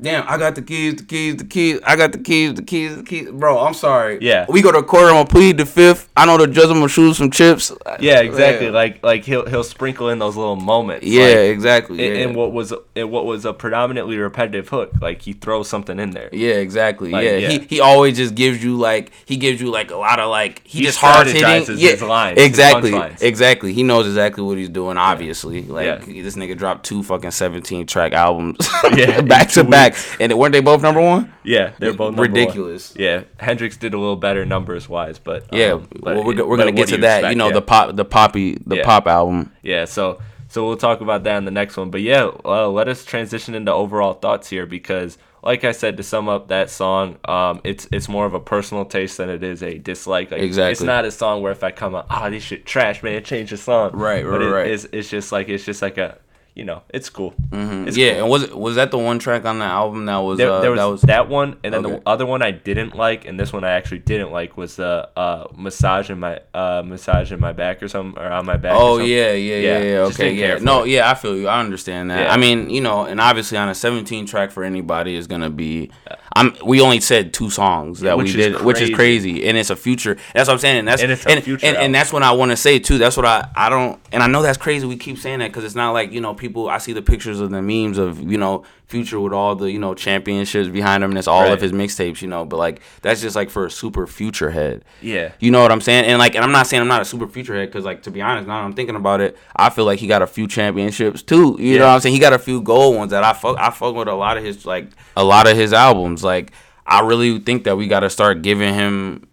[0.00, 1.80] damn, I got the keys, the keys, the keys.
[1.84, 3.30] I got the keys, the keys, the keys.
[3.30, 4.18] Bro, I'm sorry.
[4.20, 4.46] Yeah.
[4.48, 5.04] We go to court.
[5.04, 6.08] I'm gonna plead the fifth.
[6.16, 6.66] I know the judge.
[6.66, 7.72] I'm gonna shoot some chips.
[8.00, 8.66] Yeah, exactly.
[8.66, 8.72] Yeah.
[8.72, 11.06] Like like he'll he'll sprinkle in those little moments.
[11.06, 12.06] Yeah, like, exactly.
[12.06, 12.18] in, yeah.
[12.20, 14.92] in what was in what was a predominantly repetitive hook.
[15.00, 16.28] Like he throws something in there.
[16.32, 17.10] Yeah, exactly.
[17.10, 17.36] Like, yeah.
[17.36, 17.48] yeah.
[17.48, 20.62] he he always just gives you like he gives you like a lot of like
[20.64, 21.42] he, He just hard hitting.
[21.78, 23.22] Yeah, his lines, his exactly, punchlines.
[23.22, 23.72] exactly.
[23.72, 24.96] He knows exactly what he's doing.
[24.96, 30.20] Obviously, like this nigga dropped two fucking seventeen track albums, Yeah, back to two back,
[30.20, 31.32] and weren't they both number one?
[31.44, 32.30] Yeah, they're both number one.
[32.32, 32.94] ridiculous.
[32.96, 36.56] Yeah, Hendrix did a little better numbers wise, but Yeah, um, but well, we're, we're
[36.56, 37.18] gonna get to you that.
[37.18, 37.32] expect?
[37.32, 37.54] You know, Yeah.
[37.54, 38.84] the pop, the poppy, the Yeah.
[38.84, 39.52] pop album.
[39.62, 40.18] Yeah, so
[40.50, 41.90] so we'll talk about that in the next one.
[41.90, 46.02] But yeah, uh, let us transition into overall thoughts here because, like I said, to
[46.02, 49.62] sum up that song, um, it's it's more of a personal taste than it is
[49.62, 50.30] a dislike.
[50.30, 53.22] Like, It's not a song where if I come out, ah, this shit trash, man,
[53.24, 53.90] change the song.
[53.92, 54.66] Right, But right, it- right.
[54.70, 56.16] It's, it's just like it's just like a,
[56.58, 57.34] you know, it's cool.
[57.52, 58.20] It's yeah, cool.
[58.22, 60.72] and was was that the one track on the album that was There, uh, there
[60.72, 61.94] was, that was that one, and then Okay.
[61.96, 65.08] the other one I didn't like, and this one I actually didn't like was the
[65.16, 68.72] uh, massage in my uh, massage in my back or something, or on my back.
[68.76, 70.06] Oh yeah, yeah, yeah, yeah.
[70.06, 70.58] just Okay, yeah.
[70.60, 70.90] No, it.
[70.90, 71.46] yeah, I feel you.
[71.48, 72.22] I understand that.
[72.24, 72.32] Yeah.
[72.34, 75.90] I mean, you know, and obviously on a 17 track for anybody is gonna be.
[76.38, 76.56] I'm.
[76.64, 79.32] We only said two songs that Which we did, which is crazy.
[79.32, 80.16] crazy, and it's a future.
[80.34, 80.78] That's what I'm saying.
[80.80, 82.78] And that's And it's a and, future and, and that's what I want to say
[82.78, 82.98] too.
[82.98, 84.00] That's what I I don't.
[84.12, 84.86] And I know that's crazy.
[84.86, 86.68] We keep saying that because it's not like you know people.
[86.68, 89.78] I see the pictures of the memes of you know future with all the you
[89.78, 91.52] know championships behind him, and it's all Right.
[91.52, 92.20] of his mixtapes.
[92.22, 94.84] You know, but like that's just like for a super future head.
[95.02, 95.32] Yeah.
[95.38, 96.06] You know what I'm saying?
[96.06, 98.10] And like, and I'm not saying I'm not a super future head because, like, to
[98.10, 100.46] be honest, now that I'm thinking about it, I feel like he got a few
[100.48, 101.56] championships too.
[101.58, 101.78] You Yeah.
[101.80, 102.14] know what I'm saying?
[102.14, 103.56] He got a few gold ones that I fuck.
[103.58, 106.24] I fuck with a lot of his like a lot of his albums.
[106.24, 106.52] Like,
[106.86, 109.26] I really think that we got to start giving him.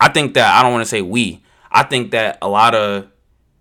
[0.00, 1.42] I think that I don't want to say we.
[1.70, 3.06] I think that a lot of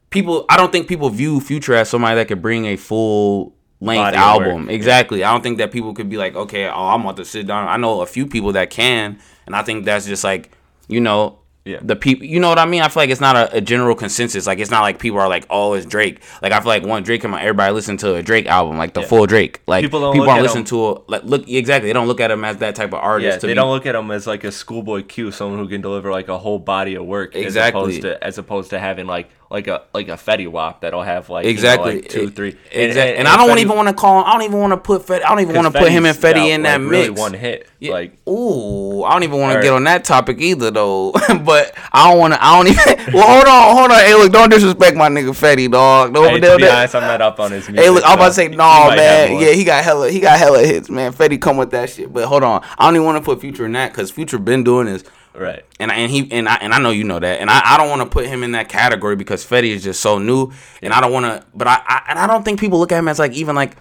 [0.09, 0.45] people.
[0.49, 3.52] I don't think people view Future as somebody that could bring a full
[3.85, 4.63] length album.
[4.63, 4.71] work.
[4.71, 5.23] Exactly.
[5.23, 7.67] I don't think that people could be like, okay, oh, I'm about to sit down.
[7.67, 10.51] I know a few people that can, and I think that's just like,
[10.87, 11.79] you know, Yeah.
[11.81, 12.25] the people.
[12.25, 12.81] You know what I mean?
[12.81, 14.45] I feel like it's not a, a general consensus.
[14.45, 16.19] Like it's not like people are like, oh, it's Drake.
[16.41, 18.93] Like I feel like one Drake come out, everybody listen to a Drake album, like
[18.93, 19.61] the full Drake.
[19.65, 21.87] Like People people, don't aren't at listening him- to a like look exactly.
[21.87, 23.43] They don't look at him as that type of artist.
[23.43, 26.11] Yeah, they don't look at him as like a schoolboy Q, someone who can deliver
[26.11, 27.79] like a whole body of work, Exactly.
[27.79, 31.03] as opposed to as opposed to having like like a like a Fetty Wap that'll
[31.03, 31.91] have like Exactly.
[31.91, 33.17] you know, like two three Exactly.
[33.17, 34.19] And, I don't Fetty- even want to call.
[34.19, 35.05] Him, I don't even want to put.
[35.05, 37.07] Fetty, I don't even want to put him and Fetty in that like, mix.
[37.07, 37.91] Really one hit Yeah.
[37.91, 41.11] like Ooh, I don't even want to get on that topic either, though.
[41.45, 42.43] but I don't want to.
[42.43, 42.99] I don't even.
[43.13, 43.99] Well, hold on, hold on.
[43.99, 46.13] Hey, look, don't disrespect my nigga Fetty, dog.
[46.15, 47.83] Don't, hey, to be honest, I'm not up on his music.
[47.83, 49.39] Hey, look, I'm about to say no, have man.
[49.39, 51.13] Yeah, he got hella, he got hella hits, man.
[51.13, 52.11] Fetty come with that shit.
[52.11, 54.63] But hold on, I don't even want to put Future in that because Future been
[54.63, 55.03] doing this,
[55.35, 55.63] right.
[55.79, 57.89] and and he and I and I know you know that, and I, I don't
[57.89, 61.01] want to put him in that category because Fetty is just so new, and I
[61.01, 61.45] don't want to.
[61.53, 63.75] But I, I and I don't think people look at him as like even like,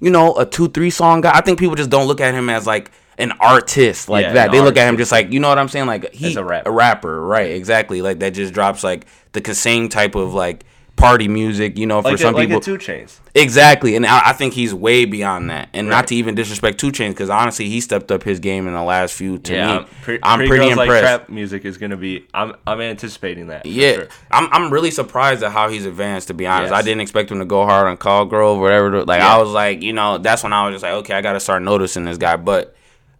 [0.00, 1.32] you know, a two three song guy.
[1.34, 4.52] I think people just don't look at him as like an artist like Yeah, that.
[4.52, 6.68] They look at him just like you know what I'm saying, like he's a rapper.
[6.68, 7.50] a rapper, right?
[7.52, 10.64] Exactly, like that just drops like the same type of like
[10.96, 12.58] party music, you know, for Like a, some like people.
[12.60, 13.20] a 2 Chainz.
[13.34, 15.68] Exactly, and I, I think he's way beyond that.
[15.74, 18.72] And not to even disrespect 2 Chainz, because honestly, he stepped up his game in
[18.72, 19.36] the last few.
[19.38, 21.02] To Yeah, me, I'm, pre- I'm Pretty pretty Girls Like impressed.
[21.04, 22.26] trap music is gonna be.
[22.32, 23.66] I'm I'm anticipating that.
[23.66, 24.08] yeah, sure.
[24.30, 26.28] I'm I'm really surprised at how he's advanced.
[26.28, 29.04] To be honest, I didn't expect him to go hard on Call Grove or whatever.
[29.04, 29.34] Like Yeah.
[29.34, 31.40] I was like, you know, that's when I was just like, okay, I got to
[31.40, 32.36] start noticing this guy.
[32.36, 32.74] But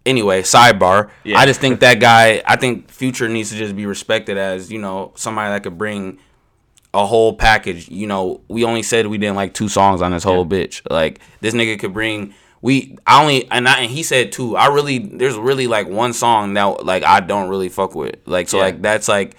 [0.06, 1.10] anyway, sidebar.
[1.24, 1.38] Yeah.
[1.38, 2.42] I just think that guy.
[2.46, 6.18] I think Future needs to just be respected as you know somebody that could bring
[6.94, 7.88] a whole package.
[7.88, 10.82] You know, we only said we didn't like two songs on this whole bitch.
[10.90, 12.34] Like this nigga could bring.
[12.62, 14.56] We I only and I and he said two.
[14.56, 18.16] I really there's really like one song that like I don't really fuck with.
[18.26, 18.64] Like so Yeah.
[18.64, 19.36] like that's like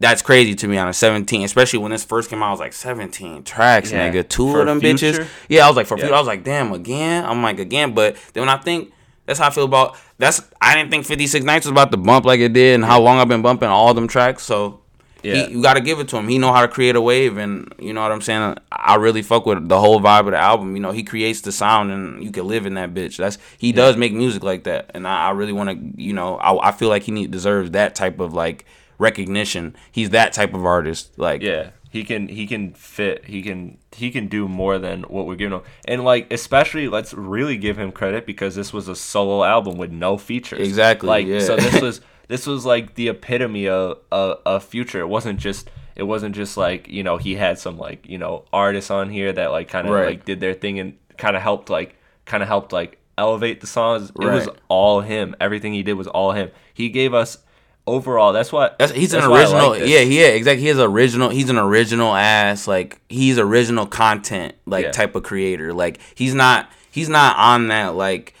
[0.00, 2.48] that's crazy to me on a 17, especially when this first came out.
[2.48, 4.10] I was like 17 tracks, Yeah.
[4.10, 4.28] nigga.
[4.28, 5.12] Two For of them Future?
[5.12, 5.28] bitches.
[5.48, 6.08] Yeah, I was like for Yeah.
[6.08, 7.24] I was like, damn, again.
[7.24, 8.92] I'm like again, but then when I think
[9.26, 12.26] that's how I feel about that's I didn't think 56 Nights was about to bump
[12.26, 14.42] like it did and how long I've been bumping all them tracks.
[14.42, 14.80] So
[15.22, 15.46] Yeah.
[15.46, 16.28] he, you got to give it to him.
[16.28, 18.56] He know how to create a wave, and you know what I'm saying.
[18.70, 20.74] I really fuck with the whole vibe of the album.
[20.74, 23.16] You know, he creates the sound, and you can live in that bitch.
[23.16, 26.02] That's he does make music like that, and I, I really want to.
[26.02, 28.64] You know, I, I feel like he need, deserves that type of like
[28.98, 29.76] recognition.
[29.90, 31.18] He's that type of artist.
[31.18, 35.26] Like, Yeah, he can he can fit he can he can do more than what
[35.26, 38.96] we're giving him, and like especially let's really give him credit because this was a
[38.96, 40.66] solo album with no features.
[40.66, 41.40] Exactly, Like yeah.
[41.40, 42.00] so this was
[42.32, 45.00] this was like the epitome of of future.
[45.00, 48.44] It wasn't just it wasn't just like you know he had some like you know
[48.52, 50.06] artists on here that like kind of Right.
[50.06, 53.66] like did their thing and kind of helped like kind of helped like elevate the
[53.66, 54.10] songs.
[54.10, 55.36] It was all him.
[55.40, 56.50] Everything he did was all him.
[56.72, 57.38] He gave us
[57.86, 58.32] overall.
[58.32, 59.70] That's what That's, he's that's an original.
[59.70, 60.66] like yeah, yeah, exactly.
[60.66, 61.28] He's original.
[61.28, 62.66] He's an original ass.
[62.66, 64.54] Like he's original content.
[64.66, 64.90] Like Yeah.
[64.92, 65.72] type of creator.
[65.74, 66.70] Like he's not.
[66.90, 68.34] He's not on that like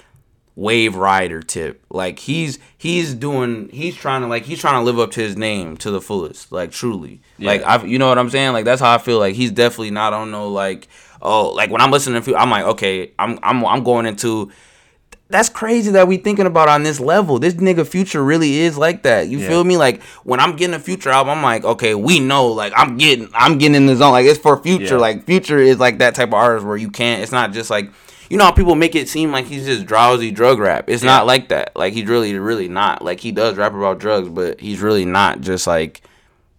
[0.54, 1.82] wave rider tip.
[1.90, 3.68] Like he's he's doing.
[3.72, 6.52] He's trying to like he's trying to live up to his name to the fullest.
[6.52, 7.20] Like truly.
[7.38, 7.74] Like Yeah.
[7.76, 7.84] I.
[7.84, 8.52] You know what I'm saying?
[8.52, 9.18] Like that's how I feel.
[9.18, 10.88] Like he's definitely not on no like.
[11.24, 14.50] Oh, like when I'm listening to, I'm like, okay, I'm I'm I'm going into
[15.28, 17.38] that's crazy that we thinking about on this level.
[17.38, 19.28] This nigga future really is like that.
[19.28, 19.48] You Yeah.
[19.48, 19.78] feel me?
[19.78, 23.30] Like when I'm getting a future album, I'm like, okay, we know, like I'm getting
[23.32, 24.12] I'm getting in the zone.
[24.12, 24.96] Like it's for future.
[24.96, 25.00] Yeah.
[25.00, 27.90] Like future is like that type of artist where you can't it's not just like
[28.32, 30.88] you know how people make it seem like he's just drowsy drug rap.
[30.88, 31.76] It's not like that.
[31.76, 33.04] Like he's really, really not.
[33.04, 36.00] Like he does rap about drugs, but he's really not just like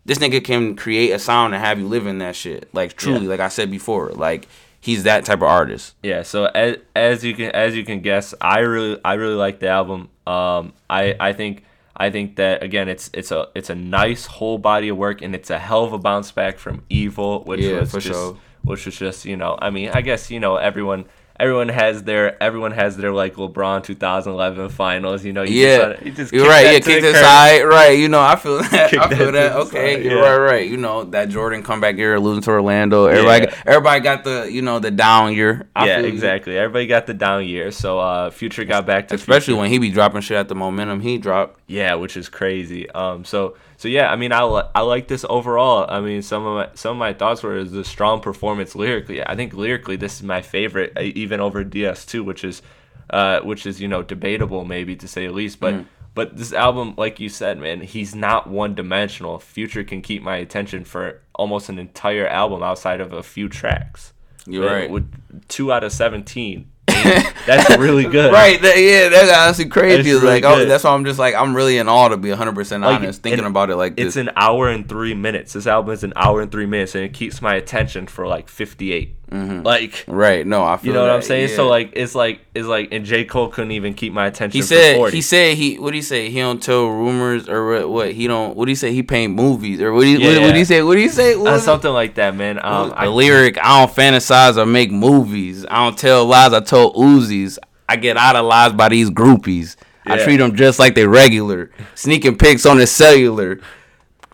[0.06, 2.70] this nigga can create a sound and have you live in that shit.
[2.74, 3.30] Like truly, Yeah.
[3.30, 4.48] like I said before, like
[4.80, 5.96] he's that type of artist.
[6.04, 9.60] Yeah, so as, as you can as you can guess, I really I really like
[9.60, 10.10] the album.
[10.28, 11.64] Um, I I think
[11.98, 15.34] I think that again, it's it's a it's a nice whole body of work, and
[15.34, 18.38] it's a hell of a bounce back from Evil, which Yeah, was for just sure.
[18.64, 21.06] which was just you know I mean I guess you know everyone.
[21.40, 25.26] Everyone has their everyone has their like LeBron 2011 finals.
[25.26, 26.66] You know, you Yeah, just, you just you're right.
[26.66, 27.98] Yeah, kick this side, right?
[27.98, 28.90] You know, I feel that.
[28.92, 29.56] Kick I feel that that.
[29.68, 30.30] Okay, side, you're yeah.
[30.30, 30.70] right, right.
[30.70, 33.06] You know that Jordan comeback year, losing to Orlando.
[33.08, 33.62] Everybody, Yeah.
[33.66, 35.68] everybody got the you know the down year.
[35.76, 36.14] I yeah, feel you.
[36.14, 36.56] exactly.
[36.56, 39.60] Everybody got the down year, so uh, Future got back to Especially Future.
[39.60, 41.60] when he be dropping shit at the momentum he dropped.
[41.66, 42.88] Yeah, which is crazy.
[42.92, 45.86] Um, so so yeah, I mean, I li- I like this overall.
[45.90, 49.22] I mean, some of my some of my thoughts were is the strong performance lyrically.
[49.22, 52.62] I think lyrically, this is my favorite, even over DS2, which is,
[53.10, 55.60] uh, which is you know debatable maybe to say the least.
[55.60, 55.86] But Mm.
[56.16, 59.38] but this album, like you said, man, he's not one dimensional.
[59.40, 64.14] Future can keep my attention for almost an entire album outside of a few tracks.
[64.48, 64.90] You're Uh, right.
[64.90, 65.12] With
[65.50, 66.70] two out of seventeen,
[67.46, 68.32] that's really good.
[68.32, 70.12] Right, that, yeah, that's honestly crazy.
[70.12, 72.30] It's really like, oh, that's why I'm just like, I'm really in awe to be
[72.30, 75.54] 100 percent Like, honest, thinking about it like It's an hour and three minutes.
[75.54, 78.50] This album is an hour and three minutes, and it keeps my attention for like
[78.50, 79.16] 58.
[79.34, 80.46] Like, right?
[80.46, 80.88] No, I feel.
[80.88, 81.50] you know what I'm saying?
[81.50, 81.56] yeah.
[81.56, 84.56] So like, it's like it's like, and J Cole couldn't even keep my attention.
[84.56, 85.16] He for said 40.
[85.16, 88.28] he said he what do he say he don't tell rumors or what, what he
[88.28, 90.58] don't what do he say he paint movies or what do he what, what do
[90.60, 91.66] he say what do he say what Uh, was it?
[91.66, 92.60] something like that, man.
[92.64, 96.60] Um, the I, lyric I don't fantasize or make movies I don't tell lies I
[96.60, 97.58] told Uzis
[97.90, 101.72] I get out of lies by these groupies I treat them just like they regular
[101.96, 103.60] sneaking pics on the cellular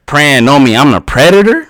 [0.06, 1.69] praying on me I'm the predator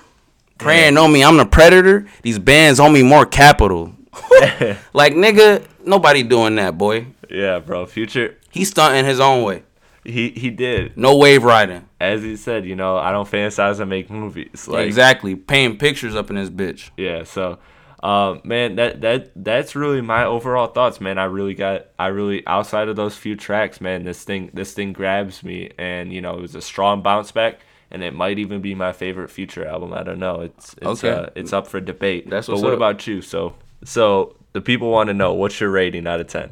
[0.60, 1.24] praying on me.
[1.24, 2.06] I'm the predator.
[2.22, 3.94] These bands owe me more capital.
[4.92, 7.06] like nigga, nobody doing that, boy.
[7.28, 7.86] Yeah, bro.
[7.86, 9.62] Future, He's stunting his own way.
[10.04, 10.96] he he did.
[10.96, 11.88] No wave riding.
[12.00, 13.80] As he said, you know, I don't fantasize.
[13.80, 14.66] I make movies.
[14.66, 15.36] Like exactly.
[15.36, 16.90] Painting pictures up in this bitch.
[16.96, 17.58] Yeah, so
[18.02, 21.18] um man, that that that's really my overall thoughts, man.
[21.18, 24.92] I really got I really outside of those few tracks, man, this thing this thing
[24.92, 28.60] grabs me and you know, it was a strong bounce back and it might even
[28.60, 29.92] be my favorite future album.
[29.92, 30.40] I don't know.
[30.40, 31.10] It's it's Okay.
[31.10, 32.28] uh, it's up for debate.
[32.30, 32.76] That's but what up.
[32.76, 33.20] about you?
[33.22, 36.50] So so the people want to know what's your rating out of 10?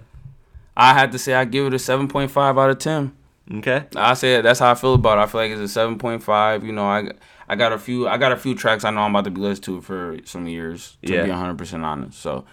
[0.77, 3.12] I had to say I give it a seven point five out of ten.
[3.53, 3.85] Okay?
[3.96, 5.22] I said that's how I feel about it.
[5.22, 6.64] I feel like it's a seven point five.
[6.64, 7.11] You know, I
[7.48, 9.40] I got a few I got a few tracks I know I'm about to be
[9.40, 10.96] listening to for some years.
[11.07, 11.24] To Yeah.
[11.24, 12.20] be hundred percent honest.
[12.20, 12.44] So,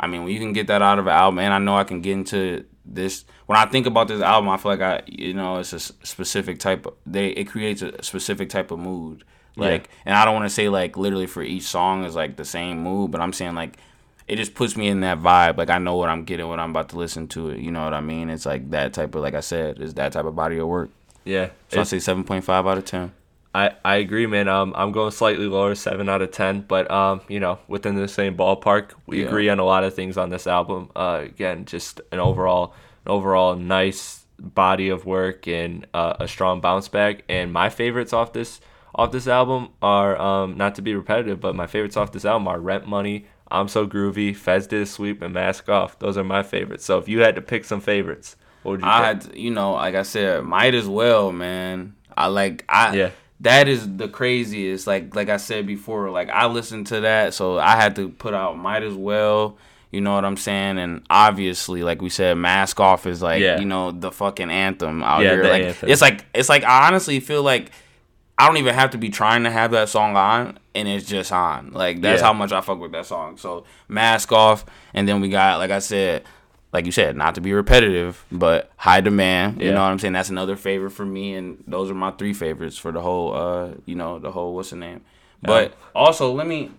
[0.00, 1.84] I mean, when you can get that out of an album, and I know I
[1.84, 3.24] can get into this.
[3.46, 6.58] When I think about this album, I feel like I you know it's a specific
[6.58, 6.86] type.
[6.86, 9.24] Of, they it creates a specific type of mood.
[9.56, 12.44] Like, and I don't want to say like literally for each song is like the
[12.44, 13.76] same mood, but I'm saying like
[14.28, 15.56] it just puts me in that vibe.
[15.56, 17.58] Like I know what I'm getting when I'm about to listen to it.
[17.58, 18.30] You know what I mean?
[18.30, 20.90] It's like that type of like I said, it's that type of body of work.
[21.24, 21.50] Yeah.
[21.68, 23.12] So I say seven point five out of ten.
[23.58, 24.46] I, I agree, man.
[24.48, 28.08] Um, I'm going slightly lower, seven out of ten, but um, you know, within the
[28.08, 28.90] same ballpark.
[29.06, 29.26] We Yeah.
[29.28, 30.90] agree on a lot of things on this album.
[30.94, 36.60] Uh, again, just an overall, an overall nice body of work and uh, a strong
[36.60, 37.24] bounce back.
[37.28, 38.60] And my favorites off this
[38.94, 42.48] off this album are um, not to be repetitive, but my favorites off this album
[42.48, 45.98] are Rent Money, I'm So Groovy, Feds Did a Sweep, and Mask Off.
[45.98, 46.84] Those are my favorites.
[46.84, 48.86] So if you had to pick some favorites, what would you?
[48.88, 49.06] I pick?
[49.06, 51.94] had, to, you know, like I said, might as well, man.
[52.16, 53.10] I like, I Yeah.
[53.40, 54.86] That is the craziest.
[54.86, 58.34] Like, like I said before, like I listened to that, so I had to put
[58.34, 59.56] out might as well.
[59.90, 60.78] You know what I'm saying?
[60.78, 63.58] And obviously, like we said, mask off is like, Yeah.
[63.58, 65.44] you know, the fucking anthem out Yeah, here.
[65.44, 65.88] Like, anthem.
[65.88, 67.70] it's like, it's like I honestly feel like.
[68.40, 71.32] I don't even have to be trying to have that song on, and it's just
[71.32, 71.72] on.
[71.72, 72.26] Like that's Yeah.
[72.28, 73.36] how much I fuck with that song.
[73.36, 76.22] So mask off, and then we got, like I said,
[76.72, 79.60] like you said, not to be repetitive, but high demand.
[79.60, 80.12] You know what I'm saying?
[80.12, 83.70] That's another favorite for me, and those are my three favorites for the whole, uh,
[83.86, 85.00] you know, the whole what's the name?
[85.42, 86.70] But also, let me,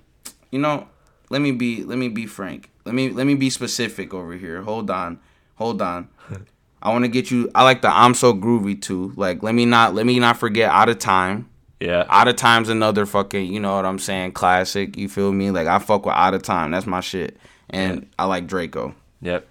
[0.52, 0.88] you know,
[1.30, 2.70] let me be, let me be frank.
[2.86, 4.62] Let me, let me be specific over here.
[4.64, 5.20] Hold on,
[5.56, 6.10] hold on.
[6.82, 7.50] I want to get you.
[7.56, 9.12] I like the I'm so groovy too.
[9.18, 11.50] Like, let me not, let me not forget out of time.
[11.80, 12.06] yeah.
[12.10, 14.96] Out of time's another fucking, you know what I'm saying, classic.
[14.98, 15.52] You feel me?
[15.52, 16.72] Like I fuck with out of time.
[16.72, 17.38] That's my shit.
[17.70, 18.96] And I like Draco.
[19.22, 19.46] Yep.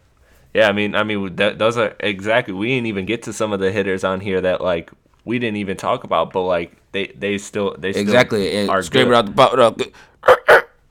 [0.58, 2.52] Yeah, I mean, I mean, that, those are exactly.
[2.52, 4.90] We didn't even get to some of the hitters on here that like
[5.24, 8.56] we didn't even talk about, but like they they still they still Exactly.
[8.56, 9.12] And are scrape good.
[9.12, 9.64] it out the bottle.
[9.64, 9.80] Up.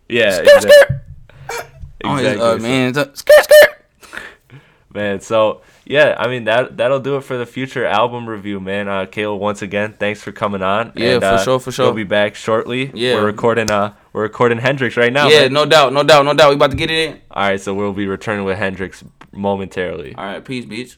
[0.08, 0.71] Yeah, Skirt, exactly.
[0.71, 1.67] skirt.
[2.06, 4.62] Oh, uh, man, skirt, skirt.
[4.93, 5.19] man.
[5.19, 8.88] So yeah, I mean that that'll do it for the future album review, man.
[8.88, 10.93] Uh, Kayla, once again, thanks for coming on.
[10.95, 11.88] Yeah, and, for uh, sure, for sure.
[11.88, 12.89] We'll be back shortly.
[12.93, 13.15] Yeah.
[13.15, 13.69] we're recording.
[13.69, 15.27] Uh, we're recording Hendrix right now.
[15.27, 15.53] Yeah, man.
[15.53, 16.49] no doubt, no doubt, no doubt.
[16.49, 17.21] We about to get it in.
[17.30, 20.15] All right, so we'll be returning with Hendrix momentarily.
[20.15, 20.97] All right, peace, beach.